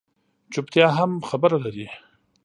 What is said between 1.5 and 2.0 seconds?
لري